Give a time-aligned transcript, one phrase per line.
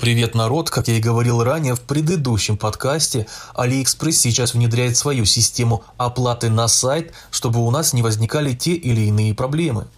[0.00, 0.70] Привет, народ!
[0.70, 6.68] Как я и говорил ранее в предыдущем подкасте, AliExpress сейчас внедряет свою систему оплаты на
[6.68, 9.88] сайт, чтобы у нас не возникали те или иные проблемы.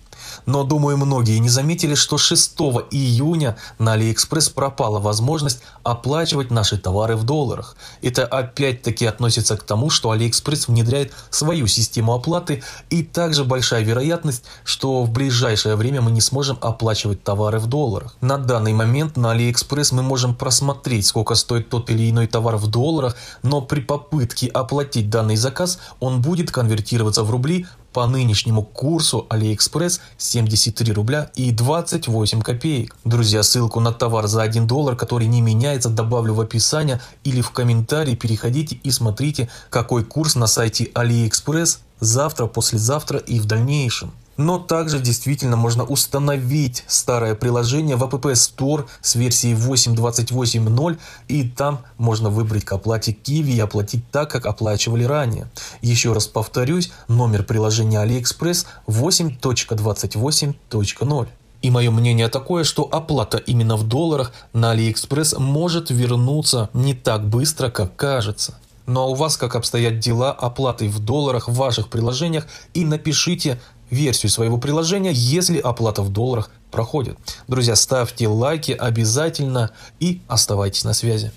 [0.47, 2.57] Но, думаю, многие не заметили, что 6
[2.91, 7.77] июня на AliExpress пропала возможность оплачивать наши товары в долларах.
[8.03, 14.45] Это опять-таки относится к тому, что AliExpress внедряет свою систему оплаты и также большая вероятность,
[14.65, 18.17] что в ближайшее время мы не сможем оплачивать товары в долларах.
[18.21, 22.67] На данный момент на AliExpress мы можем просмотреть, сколько стоит тот или иной товар в
[22.67, 29.27] долларах, но при попытке оплатить данный заказ он будет конвертироваться в рубли по нынешнему курсу
[29.31, 32.97] AliExpress 73 рубля и 28 копеек.
[33.05, 37.51] Друзья, ссылку на товар за 1 доллар, который не меняется, добавлю в описание или в
[37.51, 38.15] комментарии.
[38.15, 44.13] Переходите и смотрите, какой курс на сайте AliExpress завтра, послезавтра и в дальнейшем.
[44.41, 51.81] Но также действительно можно установить старое приложение в App Store с версией 8.28.0 и там
[51.99, 55.51] можно выбрать к оплате Kiwi и оплатить так, как оплачивали ранее.
[55.83, 61.29] Еще раз повторюсь, номер приложения AliExpress 8.28.0.
[61.61, 67.29] И мое мнение такое, что оплата именно в долларах на AliExpress может вернуться не так
[67.29, 68.55] быстро, как кажется.
[68.87, 73.61] Ну а у вас как обстоят дела оплаты в долларах в ваших приложениях и напишите
[73.91, 77.19] версию своего приложения, если оплата в долларах проходит.
[77.49, 81.33] Друзья, ставьте лайки обязательно и оставайтесь на связи.